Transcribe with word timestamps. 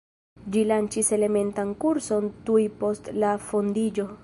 Ĝi 0.53 0.61
lanĉis 0.69 1.11
elementan 1.17 1.75
kurson 1.85 2.27
tuj 2.49 2.65
post 2.83 3.13
la 3.25 3.35
fondiĝo. 3.53 4.11